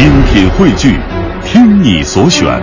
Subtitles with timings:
[0.00, 0.98] 精品汇聚，
[1.44, 2.58] 听你所选，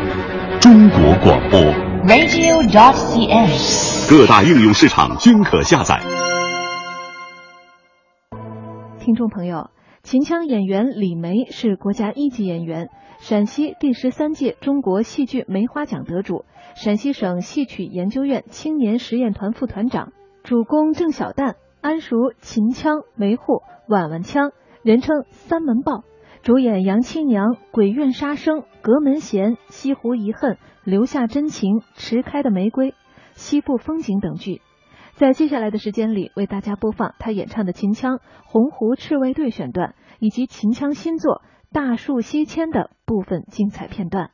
[0.59, 1.59] 中国广播。
[2.07, 4.09] radio.cn。
[4.09, 6.01] 各大应用市场均可下载。
[8.97, 9.69] 听众朋友，
[10.01, 12.89] 秦腔演员李梅是国家一级演员，
[13.19, 16.43] 陕西第十三届中国戏剧梅花奖得主，
[16.73, 20.11] 陕西省戏曲研究院青年实验团副团长，
[20.41, 26.01] 主攻郑小旦，安熟秦腔、梅户、碗碗腔，人称三门豹。
[26.47, 30.53] 主演《杨七娘》《鬼怨杀生》《隔门弦》《西湖遗恨》
[30.85, 32.91] 《留下真情》《迟开的玫瑰》
[33.33, 34.61] 《西部风景》等剧。
[35.15, 41.41] 在接下来的时间里，为大家播放他演唱的秦腔《洪湖赤卫队》选段，以及秦腔新作
[41.73, 44.31] 《大树西迁》的部分精彩片段。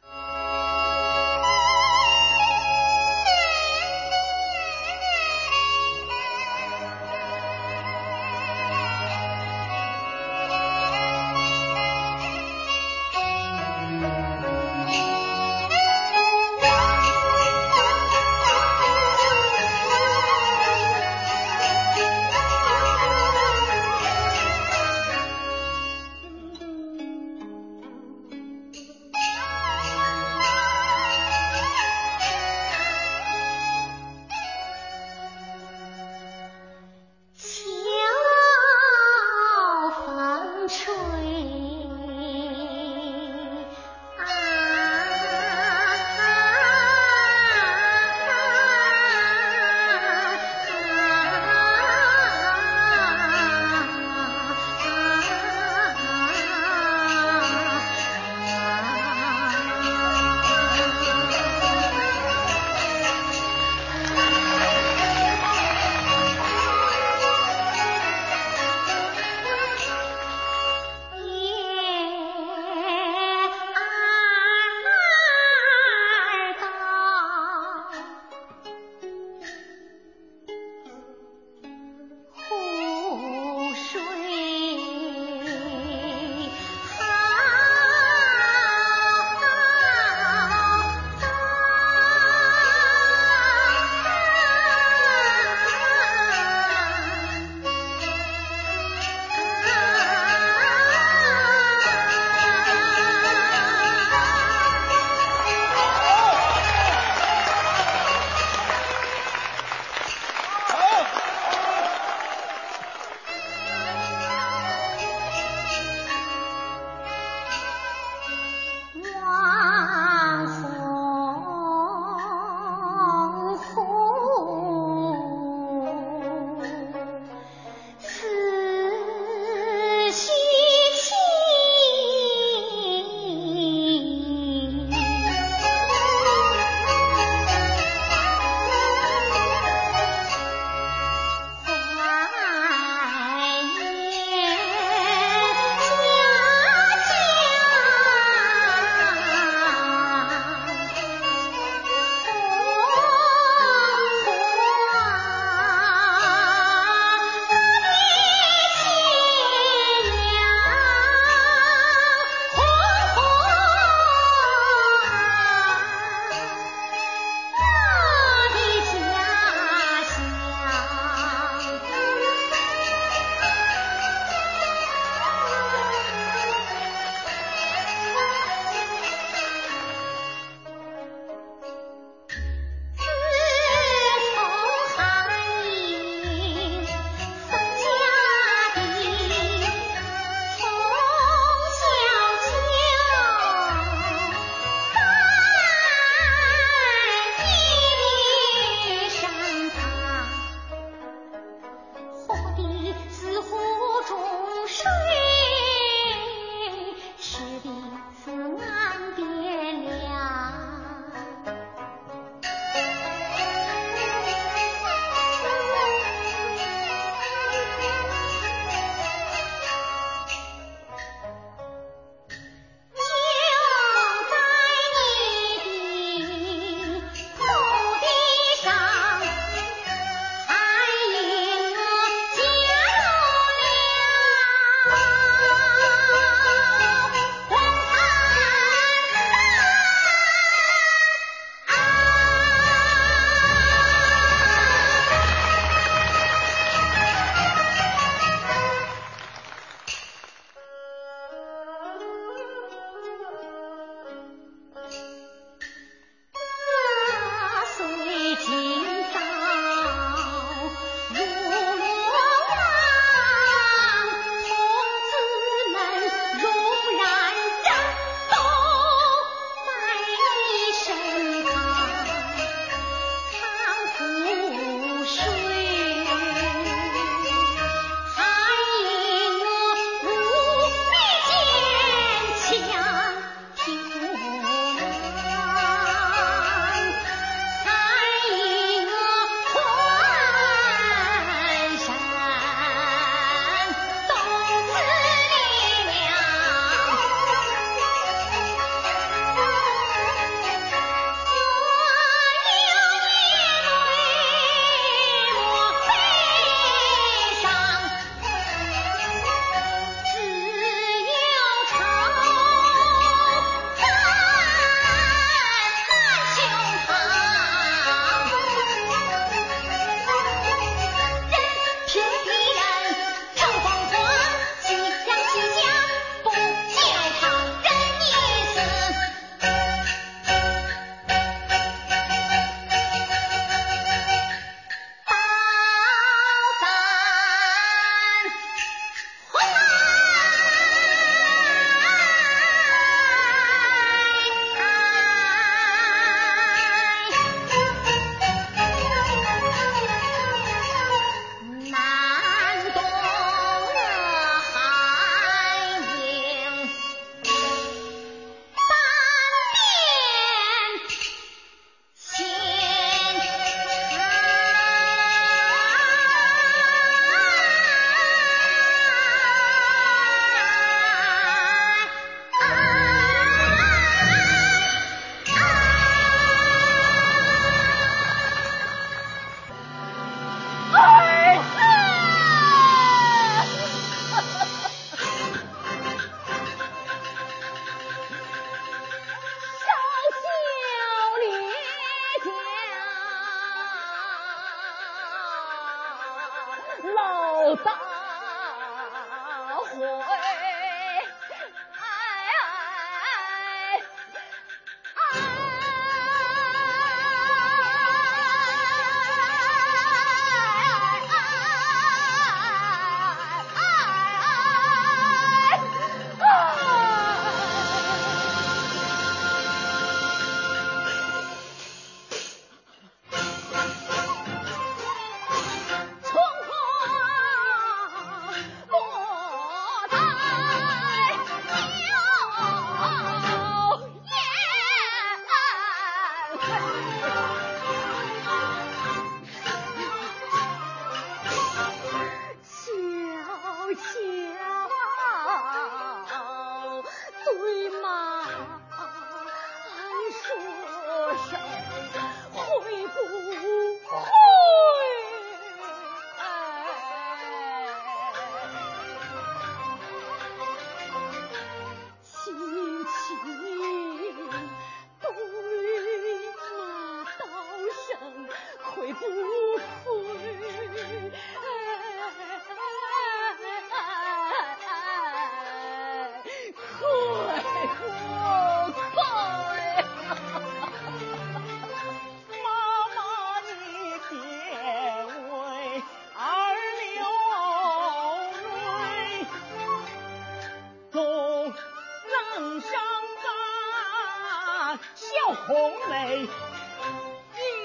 [495.33, 496.27] 红梅，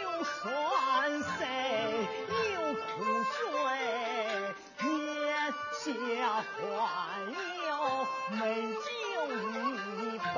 [0.02, 1.44] 有酸涩，
[2.54, 2.84] 有苦
[3.32, 3.38] 水，
[4.80, 4.88] 年
[5.72, 7.20] 下还
[7.68, 7.70] 有
[8.30, 8.36] 美
[8.72, 8.86] 酒
[9.36, 10.36] 一杯，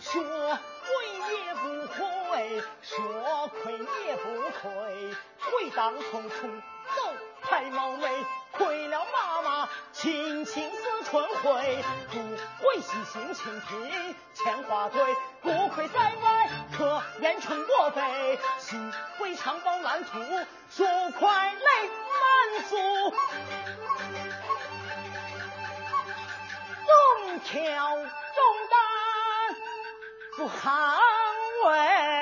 [0.00, 0.86] 说回
[1.34, 1.62] 也不
[1.92, 2.90] 回，说
[3.62, 3.62] 亏
[4.06, 4.24] 也不
[4.60, 4.70] 亏，
[5.38, 6.38] 回当匆匆
[6.96, 6.98] 走
[7.42, 8.08] 太冒昧。
[8.64, 12.20] 亏了妈妈青青似春晖，不
[12.64, 15.02] 会细心倾听牵话对，
[15.40, 20.20] 不愧在外可言成国非，心会长风满途
[20.70, 20.84] 数
[21.18, 22.76] 块泪满足，
[26.86, 28.06] 中挑中
[28.70, 28.78] 担
[30.36, 30.60] 不捍
[31.66, 32.21] 卫。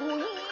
[0.00, 0.47] 五一